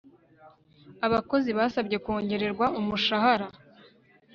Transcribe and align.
Abakozi 1.07 1.49
basabye 1.57 1.97
kongererwa 2.03 2.65
umushahara 2.79 3.45